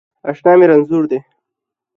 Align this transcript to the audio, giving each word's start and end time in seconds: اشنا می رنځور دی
اشنا 0.29 0.53
می 0.59 0.65
رنځور 0.69 1.03
دی 1.11 1.19